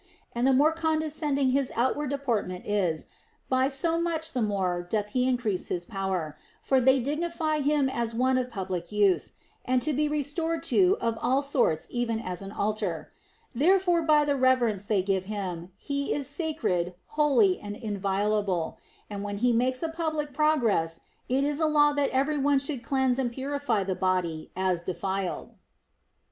[0.33, 3.05] And the more condescending his outward deportment is,
[3.49, 7.87] by so much the more doth he increase in his power; for they dignify him
[7.87, 9.33] as one of public use,
[9.63, 13.11] and to be resorted to of all sorts even as an altar;
[13.53, 19.37] therefore by the reverence they give him, he is sacred, holy, and inviolable; and when
[19.37, 23.31] he makes a public progress, it is a law that every one should cleanse and
[23.31, 25.51] purify the body as defiled.